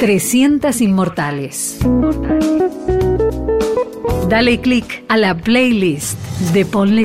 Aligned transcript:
300 0.00 0.80
Inmortales. 0.80 1.78
Dale 4.28 4.60
click 4.60 5.04
a 5.08 5.16
la 5.16 5.36
playlist 5.36 6.18
de 6.52 6.64
Ponle 6.64 7.04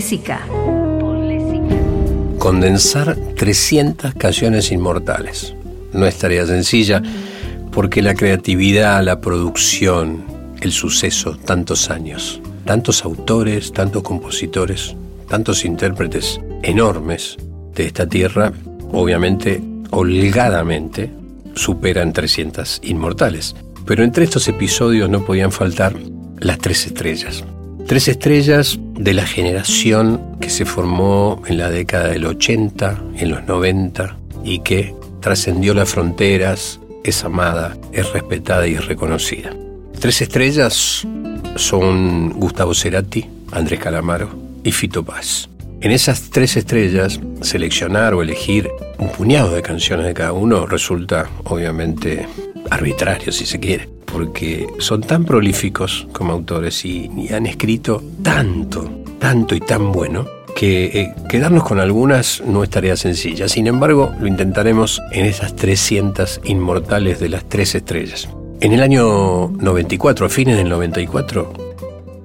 Condensar 2.39 3.15
300 3.35 4.13
canciones 4.15 4.71
inmortales. 4.71 5.53
No 5.91 6.05
es 6.05 6.17
tarea 6.17 6.45
sencilla 6.45 7.01
porque 7.71 8.01
la 8.01 8.15
creatividad, 8.15 9.03
la 9.03 9.19
producción, 9.19 10.23
el 10.61 10.71
suceso, 10.71 11.37
tantos 11.37 11.89
años, 11.89 12.41
tantos 12.63 13.03
autores, 13.03 13.73
tantos 13.73 14.03
compositores, 14.03 14.95
tantos 15.27 15.65
intérpretes 15.65 16.39
enormes 16.63 17.37
de 17.73 17.87
esta 17.87 18.07
tierra, 18.07 18.53
obviamente, 18.91 19.61
holgadamente, 19.95 21.09
superan 21.55 22.11
300 22.13 22.81
inmortales. 22.83 23.55
Pero 23.85 24.03
entre 24.03 24.25
estos 24.25 24.47
episodios 24.47 25.09
no 25.09 25.23
podían 25.23 25.51
faltar 25.51 25.95
las 26.39 26.57
tres 26.57 26.85
estrellas. 26.85 27.43
Tres 27.87 28.07
estrellas 28.07 28.79
de 28.95 29.13
la 29.13 29.25
generación 29.25 30.37
que 30.41 30.49
se 30.49 30.65
formó 30.65 31.41
en 31.47 31.57
la 31.57 31.69
década 31.69 32.09
del 32.09 32.25
80, 32.25 33.01
en 33.15 33.29
los 33.29 33.45
90 33.45 34.17
y 34.43 34.59
que 34.59 34.93
trascendió 35.21 35.73
las 35.73 35.89
fronteras, 35.89 36.79
es 37.03 37.23
amada, 37.23 37.77
es 37.93 38.11
respetada 38.11 38.67
y 38.67 38.73
es 38.73 38.85
reconocida. 38.85 39.51
Tres 39.99 40.21
estrellas 40.21 41.07
son 41.55 42.31
Gustavo 42.31 42.73
Cerati, 42.73 43.25
Andrés 43.51 43.79
Calamaro 43.79 44.29
y 44.63 44.71
Fito 44.71 45.03
Paz. 45.03 45.47
En 45.81 45.91
esas 45.91 46.29
tres 46.31 46.57
estrellas, 46.57 47.19
seleccionar 47.41 48.13
o 48.13 48.21
elegir 48.21 48.69
un 48.97 49.09
puñado 49.09 49.53
de 49.53 49.61
canciones 49.61 50.05
de 50.05 50.13
cada 50.13 50.31
uno 50.31 50.65
resulta 50.65 51.29
obviamente 51.43 52.27
arbitrario 52.71 53.31
si 53.31 53.45
se 53.45 53.59
quiere, 53.59 53.87
porque 54.05 54.67
son 54.79 55.01
tan 55.01 55.25
prolíficos 55.25 56.07
como 56.11 56.33
autores 56.33 56.83
y, 56.85 57.09
han 57.31 57.45
escrito 57.45 58.03
tanto, 58.23 59.03
tanto 59.19 59.53
y 59.53 59.59
tan 59.59 59.91
bueno 59.91 60.25
que 60.55 60.85
eh, 60.85 61.13
quedarnos 61.29 61.63
con 61.63 61.79
algunas 61.79 62.41
no 62.41 62.63
es 62.63 62.69
tarea 62.69 62.95
sencilla. 62.95 63.49
Sin 63.49 63.67
embargo, 63.67 64.13
lo 64.19 64.27
intentaremos 64.27 65.01
en 65.11 65.25
esas 65.25 65.55
300 65.55 66.41
inmortales 66.45 67.19
de 67.19 67.29
las 67.29 67.47
tres 67.47 67.75
estrellas. 67.75 68.29
En 68.61 68.71
el 68.71 68.81
año 68.81 69.49
94, 69.49 70.25
a 70.25 70.29
fines 70.29 70.57
del 70.57 70.69
94, 70.69 71.53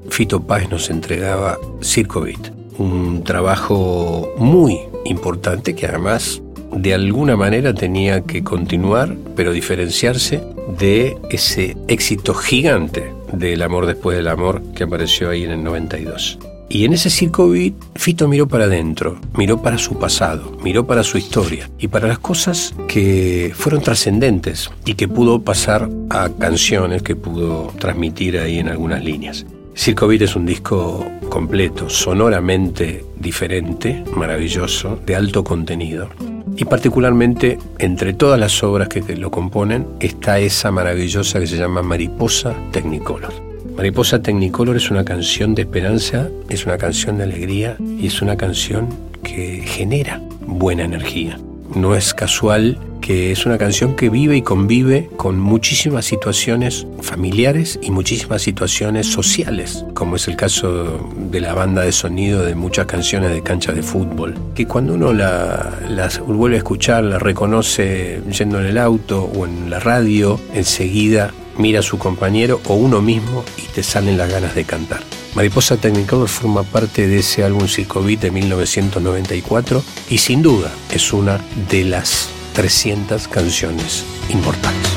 Fito 0.09 0.41
Páez 0.41 0.71
nos 0.71 0.89
entregaba 0.89 1.59
Circo 1.83 2.21
Beat 2.21 2.60
un 2.81 3.23
trabajo 3.25 4.33
muy 4.39 4.81
importante 5.05 5.75
que 5.75 5.87
además 5.87 6.43
de 6.73 6.95
alguna 6.95 7.37
manera 7.37 7.75
tenía 7.75 8.23
que 8.23 8.43
continuar, 8.43 9.15
pero 9.37 9.53
diferenciarse 9.53 10.43
de 10.79 11.19
ese 11.31 11.77
éxito 11.89 12.33
gigante 12.33 13.13
del 13.33 13.63
amor 13.63 13.87
después 13.87 14.17
del 14.17 14.29
amor 14.29 14.63
que 14.75 14.85
apareció 14.85 15.31
ahí 15.31 15.45
en 15.45 15.51
el 15.51 15.65
92. 15.65 16.39
Y 16.73 16.85
en 16.85 16.93
ese 16.93 17.11
circo 17.11 17.53
Fito 17.97 18.29
miró 18.29 18.47
para 18.47 18.65
adentro, 18.65 19.19
miró 19.37 19.61
para 19.61 19.77
su 19.77 19.99
pasado, 19.99 20.57
miró 20.63 20.87
para 20.87 21.03
su 21.03 21.19
historia 21.19 21.69
y 21.81 21.89
para 21.89 22.07
las 22.07 22.21
cosas 22.21 22.75
que 22.87 23.53
fueron 23.57 23.83
trascendentes 23.83 24.71
y 24.85 24.95
que 24.95 25.09
pudo 25.09 25.43
pasar 25.43 25.91
a 26.09 26.29
canciones 26.29 27.03
que 27.03 27.17
pudo 27.17 27.75
transmitir 27.79 28.39
ahí 28.39 28.61
en 28.61 28.69
algunas 28.69 29.03
líneas. 29.05 29.45
Circo 29.75 30.09
Beat 30.09 30.23
es 30.23 30.37
un 30.37 30.47
disco 30.47 31.07
completo, 31.29 31.89
sonoramente 31.89 33.05
diferente, 33.17 34.05
maravilloso, 34.15 34.99
de 35.07 35.17
alto 35.17 35.43
contenido. 35.45 36.09
Y 36.57 36.65
particularmente 36.65 37.59
entre 37.79 38.13
todas 38.13 38.39
las 38.39 38.63
obras 38.63 38.89
que 38.89 39.01
lo 39.17 39.31
componen 39.31 39.87
está 40.01 40.39
esa 40.39 40.71
maravillosa 40.71 41.41
que 41.41 41.47
se 41.47 41.57
llama 41.57 41.83
Mariposa 41.83 42.55
Technicolor. 42.73 43.33
Mariposa 43.77 44.21
Technicolor 44.21 44.77
es 44.77 44.91
una 44.91 45.05
canción 45.05 45.55
de 45.55 45.63
esperanza, 45.63 46.29
es 46.49 46.67
una 46.67 46.77
canción 46.77 47.19
de 47.19 47.25
alegría 47.25 47.77
y 47.81 48.09
es 48.09 48.21
una 48.21 48.37
canción 48.37 48.89
que 49.23 49.63
genera 49.65 50.21
buena 50.47 50.85
energía. 50.85 51.39
No 51.75 51.95
es 51.95 52.13
casual 52.13 52.77
que 53.01 53.33
es 53.33 53.47
una 53.47 53.59
canción 53.59 53.97
que 53.97 54.11
vive 54.11 54.37
y 54.37 54.43
convive 54.43 55.09
con 55.17 55.39
muchísimas 55.39 56.05
situaciones 56.05 56.87
familiares 57.01 57.79
y 57.83 57.91
muchísimas 57.91 58.43
situaciones 58.43 59.07
sociales, 59.07 59.85
como 59.95 60.17
es 60.17 60.29
el 60.29 60.37
caso 60.37 61.09
de 61.17 61.41
la 61.41 61.55
banda 61.55 61.83
de 61.83 61.93
sonido 61.93 62.43
de 62.43 62.55
muchas 62.55 62.87
canciones 62.87 63.33
de 63.33 63.43
cancha 63.43 63.73
de 63.73 63.83
fútbol, 63.83 64.35
que 64.55 64.67
cuando 64.67 64.95
uno 64.95 65.13
las 65.13 66.21
vuelve 66.21 66.57
a 66.57 66.59
escuchar, 66.59 67.05
la 67.05 67.19
reconoce 67.19 68.21
yendo 68.31 68.61
en 68.61 68.67
el 68.67 68.79
auto 68.79 69.25
o 69.25 69.47
en 69.47 69.71
la 69.71 69.81
radio, 69.81 70.39
enseguida 70.55 71.33
mira 71.59 71.81
a 71.81 71.83
su 71.83 71.99
compañero 71.99 72.61
o 72.69 72.75
uno 72.75 73.03
mismo 73.03 73.45
y 73.59 73.63
te 73.75 73.83
salen 73.83 74.19
las 74.19 74.31
ganas 74.31 74.55
de 74.55 74.65
cantar. 74.65 75.01
Mariposa 75.35 75.77
Technicolor 75.77 76.29
forma 76.29 76.65
parte 76.65 77.07
de 77.07 77.19
ese 77.19 77.45
álbum 77.45 77.69
Circo 77.69 78.03
Beat 78.03 78.21
de 78.21 78.31
1994 78.33 79.83
y 80.11 80.19
sin 80.19 80.43
duda 80.43 80.73
es 80.93 81.13
una 81.13 81.39
de 81.71 81.85
las 81.85 82.31
300 82.53 83.29
canciones 83.29 84.05
inmortales. 84.29 84.89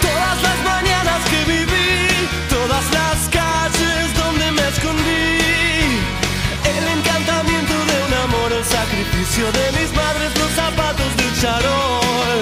Todas 0.00 0.42
las 0.42 0.58
mañanas 0.64 1.20
que 1.30 1.40
viví, 1.52 2.28
todas 2.48 2.84
las 2.92 3.18
calles 3.30 4.06
donde 4.16 4.50
me 4.52 4.68
escondí, 4.68 5.36
el 6.76 6.84
encantamiento 6.98 7.74
de 7.90 7.96
un 8.06 8.12
amor, 8.24 8.52
el 8.52 8.64
sacrificio 8.64 9.44
de 9.52 9.64
mis 9.78 9.90
madres, 9.94 10.30
los 10.38 10.50
zapatos 10.52 11.10
del 11.16 11.32
charol, 11.40 12.40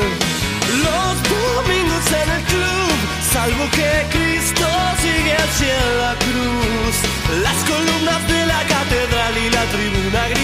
los 0.86 1.14
domingos 1.34 2.06
en 2.22 2.28
el 2.36 2.42
club, 2.44 2.96
salvo 3.32 3.64
que 3.70 3.90
Cristo 4.14 4.66
sigue 5.02 5.34
hacia 5.34 5.78
la 6.02 6.14
cruz, 6.24 6.94
las 7.42 7.58
columnas 7.70 8.20
de 8.28 8.46
la 8.46 8.60
catedral 8.74 9.34
y 9.36 9.50
la 9.50 9.64
tribuna 9.74 10.28
grita 10.28 10.43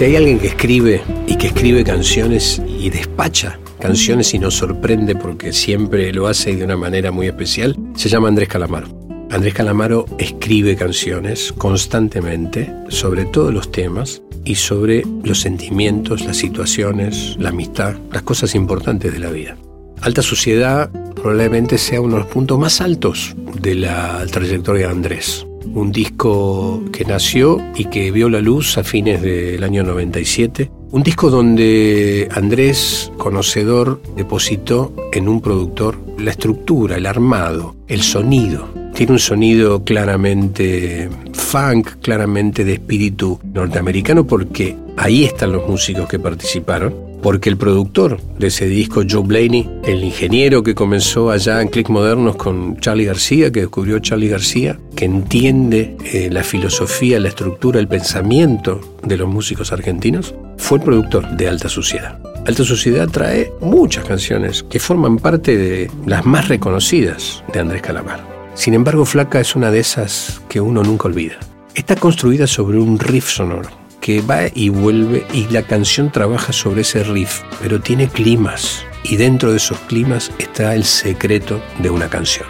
Si 0.00 0.06
hay 0.06 0.16
alguien 0.16 0.38
que 0.38 0.46
escribe 0.46 1.02
y 1.26 1.36
que 1.36 1.48
escribe 1.48 1.84
canciones 1.84 2.62
y 2.66 2.88
despacha 2.88 3.60
canciones 3.78 4.32
y 4.32 4.38
nos 4.38 4.54
sorprende 4.54 5.14
porque 5.14 5.52
siempre 5.52 6.10
lo 6.14 6.26
hace 6.26 6.56
de 6.56 6.64
una 6.64 6.78
manera 6.78 7.10
muy 7.10 7.26
especial, 7.26 7.76
se 7.96 8.08
llama 8.08 8.28
Andrés 8.28 8.48
Calamaro. 8.48 8.88
Andrés 9.30 9.52
Calamaro 9.52 10.06
escribe 10.16 10.74
canciones 10.74 11.52
constantemente 11.52 12.72
sobre 12.88 13.26
todos 13.26 13.52
los 13.52 13.70
temas 13.70 14.22
y 14.42 14.54
sobre 14.54 15.04
los 15.22 15.42
sentimientos, 15.42 16.24
las 16.24 16.38
situaciones, 16.38 17.36
la 17.38 17.50
amistad, 17.50 17.96
las 18.10 18.22
cosas 18.22 18.54
importantes 18.54 19.12
de 19.12 19.18
la 19.18 19.30
vida. 19.30 19.58
Alta 20.00 20.22
Suciedad 20.22 20.90
probablemente 21.14 21.76
sea 21.76 22.00
uno 22.00 22.14
de 22.14 22.20
los 22.20 22.32
puntos 22.32 22.58
más 22.58 22.80
altos 22.80 23.36
de 23.60 23.74
la 23.74 24.24
trayectoria 24.30 24.86
de 24.86 24.92
Andrés 24.92 25.46
un 25.74 25.92
disco 25.92 26.82
que 26.92 27.04
nació 27.04 27.60
y 27.76 27.86
que 27.86 28.10
vio 28.10 28.28
la 28.28 28.40
luz 28.40 28.78
a 28.78 28.84
fines 28.84 29.22
del 29.22 29.62
año 29.62 29.82
97. 29.82 30.70
Un 30.90 31.02
disco 31.02 31.30
donde 31.30 32.28
Andrés, 32.32 33.12
conocedor, 33.16 34.02
depositó 34.16 34.92
en 35.12 35.28
un 35.28 35.40
productor 35.40 35.98
la 36.18 36.32
estructura, 36.32 36.96
el 36.96 37.06
armado, 37.06 37.76
el 37.86 38.02
sonido. 38.02 38.68
Tiene 38.94 39.12
un 39.12 39.18
sonido 39.18 39.84
claramente 39.84 41.08
funk, 41.32 42.00
claramente 42.02 42.64
de 42.64 42.74
espíritu 42.74 43.38
norteamericano, 43.52 44.26
porque 44.26 44.76
ahí 44.96 45.24
están 45.24 45.52
los 45.52 45.68
músicos 45.68 46.08
que 46.08 46.18
participaron 46.18 47.09
porque 47.22 47.50
el 47.50 47.56
productor 47.56 48.20
de 48.38 48.48
ese 48.48 48.66
disco, 48.66 49.02
Joe 49.08 49.22
Blaney, 49.22 49.68
el 49.84 50.04
ingeniero 50.04 50.62
que 50.62 50.74
comenzó 50.74 51.30
allá 51.30 51.60
en 51.60 51.68
Click 51.68 51.88
Modernos 51.88 52.36
con 52.36 52.78
Charlie 52.78 53.04
García, 53.04 53.50
que 53.50 53.60
descubrió 53.60 53.98
Charlie 53.98 54.28
García, 54.28 54.78
que 54.96 55.04
entiende 55.04 55.96
eh, 56.04 56.28
la 56.30 56.42
filosofía, 56.42 57.20
la 57.20 57.28
estructura, 57.28 57.80
el 57.80 57.88
pensamiento 57.88 58.80
de 59.02 59.16
los 59.16 59.28
músicos 59.28 59.72
argentinos, 59.72 60.34
fue 60.56 60.78
el 60.78 60.84
productor 60.84 61.28
de 61.36 61.48
Alta 61.48 61.68
Suciedad. 61.68 62.18
Alta 62.46 62.64
Suciedad 62.64 63.08
trae 63.08 63.52
muchas 63.60 64.04
canciones 64.04 64.62
que 64.62 64.80
forman 64.80 65.18
parte 65.18 65.56
de 65.56 65.90
las 66.06 66.24
más 66.24 66.48
reconocidas 66.48 67.44
de 67.52 67.60
Andrés 67.60 67.82
Calamar. 67.82 68.26
Sin 68.54 68.74
embargo, 68.74 69.04
Flaca 69.04 69.40
es 69.40 69.54
una 69.56 69.70
de 69.70 69.80
esas 69.80 70.40
que 70.48 70.60
uno 70.60 70.82
nunca 70.82 71.08
olvida. 71.08 71.38
Está 71.74 71.96
construida 71.96 72.46
sobre 72.46 72.78
un 72.78 72.98
riff 72.98 73.28
sonoro 73.28 73.79
que 74.00 74.22
va 74.22 74.42
y 74.54 74.68
vuelve 74.68 75.26
y 75.32 75.46
la 75.48 75.62
canción 75.62 76.10
trabaja 76.10 76.52
sobre 76.52 76.82
ese 76.82 77.04
riff, 77.04 77.42
pero 77.62 77.80
tiene 77.80 78.08
climas 78.08 78.84
y 79.02 79.16
dentro 79.16 79.50
de 79.50 79.58
esos 79.58 79.78
climas 79.80 80.30
está 80.38 80.74
el 80.74 80.84
secreto 80.84 81.62
de 81.78 81.90
una 81.90 82.08
canción. 82.08 82.46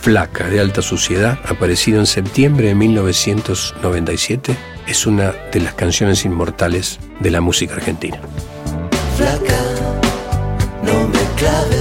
Flaca 0.00 0.48
de 0.48 0.60
alta 0.60 0.80
suciedad, 0.80 1.38
aparecido 1.44 1.98
en 2.00 2.06
septiembre 2.06 2.68
de 2.68 2.74
1997, 2.74 4.56
es 4.86 5.06
una 5.06 5.32
de 5.52 5.60
las 5.60 5.74
canciones 5.74 6.24
inmortales 6.24 6.98
de 7.20 7.30
la 7.30 7.40
música 7.40 7.74
argentina. 7.74 8.20
Flaca, 9.16 9.58
claves 11.36 11.77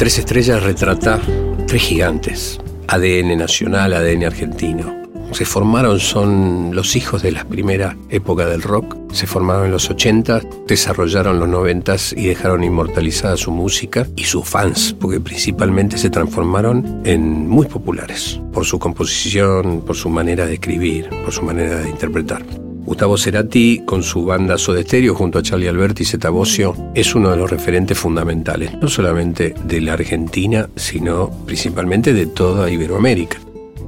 Tres 0.00 0.18
Estrellas 0.18 0.62
retrata 0.62 1.20
tres 1.66 1.82
gigantes, 1.82 2.60
ADN 2.88 3.36
nacional, 3.36 3.92
ADN 3.92 4.24
argentino. 4.24 5.00
Se 5.32 5.44
formaron, 5.44 6.00
son 6.00 6.74
los 6.74 6.96
hijos 6.96 7.22
de 7.22 7.32
la 7.32 7.44
primera 7.44 7.96
época 8.08 8.46
del 8.46 8.62
rock, 8.62 8.96
se 9.12 9.26
formaron 9.26 9.66
en 9.66 9.72
los 9.72 9.88
80, 9.88 10.40
desarrollaron 10.66 11.38
los 11.38 11.48
90 11.48 11.96
y 12.16 12.26
dejaron 12.26 12.64
inmortalizada 12.64 13.36
su 13.36 13.52
música 13.52 14.06
y 14.16 14.24
sus 14.24 14.48
fans, 14.48 14.96
porque 14.98 15.20
principalmente 15.20 15.98
se 15.98 16.10
transformaron 16.10 17.02
en 17.04 17.48
muy 17.48 17.66
populares 17.66 18.40
por 18.52 18.64
su 18.64 18.78
composición, 18.78 19.82
por 19.82 19.96
su 19.96 20.08
manera 20.08 20.46
de 20.46 20.54
escribir, 20.54 21.08
por 21.24 21.32
su 21.32 21.42
manera 21.42 21.76
de 21.76 21.90
interpretar. 21.90 22.42
Gustavo 22.90 23.16
Cerati, 23.16 23.82
con 23.84 24.02
su 24.02 24.24
banda 24.24 24.58
Soda 24.58 24.82
Stereo, 24.82 25.14
junto 25.14 25.38
a 25.38 25.42
Charlie 25.42 25.68
Alberti 25.68 26.02
y 26.02 26.06
Zeta 26.06 26.28
Bosio, 26.28 26.74
es 26.92 27.14
uno 27.14 27.30
de 27.30 27.36
los 27.36 27.48
referentes 27.48 27.96
fundamentales, 27.96 28.72
no 28.82 28.88
solamente 28.88 29.54
de 29.62 29.80
la 29.80 29.92
Argentina, 29.92 30.68
sino 30.74 31.30
principalmente 31.46 32.12
de 32.12 32.26
toda 32.26 32.68
Iberoamérica. 32.68 33.38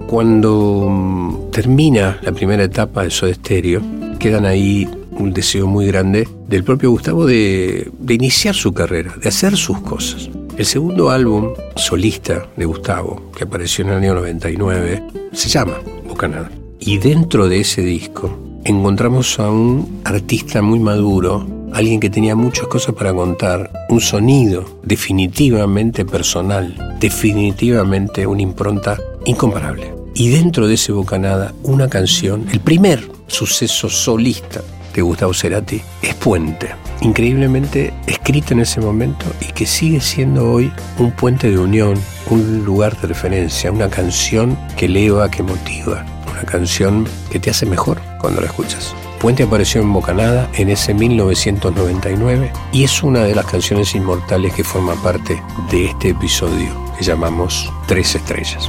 Cuando 0.06 0.86
mm, 0.88 1.50
termina 1.50 2.20
la 2.22 2.30
primera 2.30 2.62
etapa 2.62 3.02
de 3.02 3.10
Soda 3.10 3.34
Stereo, 3.34 3.82
quedan 4.20 4.46
ahí 4.46 4.88
un 5.10 5.32
deseo 5.32 5.66
muy 5.66 5.88
grande 5.88 6.28
del 6.46 6.62
propio 6.62 6.92
Gustavo 6.92 7.26
de, 7.26 7.90
iniciar 8.08 8.54
su 8.54 8.72
carrera, 8.72 9.16
de 9.20 9.28
hacer 9.30 9.56
sus 9.56 9.80
cosas. 9.80 10.30
El 10.56 10.64
segundo 10.64 11.10
álbum 11.10 11.54
solista 11.74 12.46
de 12.56 12.66
Gustavo, 12.66 13.32
que 13.36 13.42
apareció 13.42 13.84
en 13.84 13.90
el 13.90 13.96
año 13.96 14.14
99, 14.14 15.02
se 15.32 15.48
llama 15.48 15.80
Bocanada. 16.06 16.52
Y 16.78 16.98
dentro 16.98 17.48
de 17.48 17.60
ese 17.60 17.82
disco 17.82 18.41
encontramos 18.64 19.38
a 19.40 19.50
un 19.50 20.02
artista 20.04 20.62
muy 20.62 20.78
maduro, 20.78 21.46
alguien 21.72 22.00
que 22.00 22.10
tenía 22.10 22.36
muchas 22.36 22.66
cosas 22.68 22.94
para 22.94 23.12
contar, 23.12 23.70
un 23.88 24.00
sonido 24.00 24.78
definitivamente 24.82 26.04
personal, 26.04 26.96
definitivamente 27.00 28.26
una 28.26 28.42
impronta 28.42 28.98
incomparable. 29.24 29.94
Y 30.14 30.28
dentro 30.28 30.66
de 30.66 30.74
ese 30.74 30.92
Bocanada, 30.92 31.54
una 31.62 31.88
canción, 31.88 32.46
el 32.52 32.60
primer 32.60 33.08
suceso 33.26 33.88
solista 33.88 34.60
de 34.94 35.02
Gustavo 35.02 35.32
Cerati, 35.32 35.80
es 36.02 36.14
Puente. 36.14 36.68
Increíblemente 37.00 37.92
escrita 38.06 38.54
en 38.54 38.60
ese 38.60 38.80
momento 38.80 39.24
y 39.40 39.52
que 39.52 39.66
sigue 39.66 40.00
siendo 40.00 40.52
hoy 40.52 40.70
un 40.98 41.10
puente 41.12 41.50
de 41.50 41.58
unión, 41.58 41.94
un 42.30 42.64
lugar 42.64 43.00
de 43.00 43.08
referencia, 43.08 43.72
una 43.72 43.88
canción 43.88 44.56
que 44.76 44.86
eleva, 44.86 45.30
que 45.30 45.42
motiva, 45.42 46.04
canción 46.42 47.08
que 47.30 47.38
te 47.38 47.50
hace 47.50 47.66
mejor 47.66 48.00
cuando 48.20 48.40
la 48.40 48.46
escuchas. 48.46 48.94
Puente 49.20 49.44
apareció 49.44 49.80
en 49.82 49.92
Bocanada 49.92 50.48
en 50.54 50.68
ese 50.68 50.94
1999 50.94 52.52
y 52.72 52.84
es 52.84 53.02
una 53.02 53.20
de 53.20 53.34
las 53.34 53.46
canciones 53.46 53.94
inmortales 53.94 54.52
que 54.52 54.64
forma 54.64 54.94
parte 55.02 55.42
de 55.70 55.86
este 55.86 56.08
episodio 56.10 56.74
que 56.98 57.04
llamamos 57.04 57.72
Tres 57.86 58.14
Estrellas. 58.14 58.68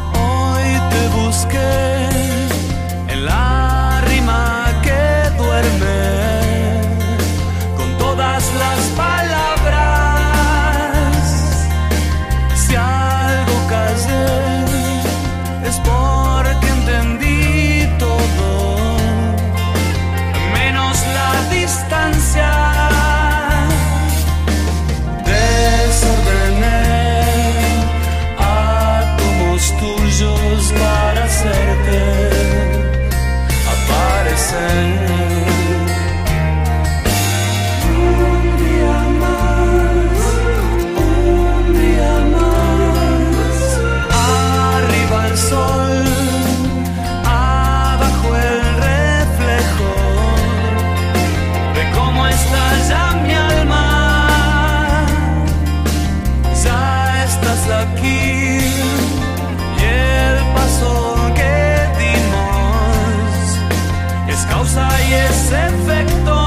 Causa 64.53 64.87
y 65.09 65.13
es 65.13 65.51
efecto. 65.51 66.42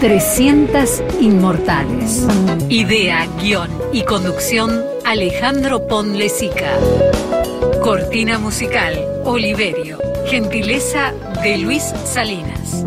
300 0.00 1.04
Inmortales. 1.20 2.26
Idea, 2.70 3.26
guion 3.38 3.68
y 3.92 4.02
conducción 4.04 4.82
Alejandro 5.04 5.86
Ponlesica. 5.86 6.72
Cortina 7.82 8.38
musical 8.38 8.98
Oliverio. 9.26 9.98
Gentileza 10.26 11.12
de 11.42 11.58
Luis 11.58 11.82
Salinas. 12.06 12.86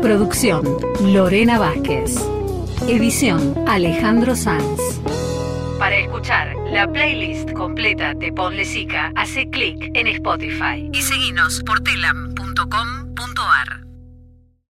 Producción 0.00 0.64
Lorena 1.02 1.58
Vázquez. 1.58 2.16
Edición 2.88 3.54
Alejandro 3.66 4.34
Sanz. 4.34 4.80
Para 5.78 5.98
escuchar 5.98 6.54
la 6.70 6.90
playlist 6.90 7.52
completa 7.52 8.14
de 8.14 8.32
Ponlesica, 8.32 9.12
hace 9.14 9.50
clic 9.50 9.90
en 9.92 10.06
Spotify 10.06 10.88
y 10.90 11.02
seguinos 11.02 11.62
por 11.64 11.82
telam.com.ar. 11.82 13.85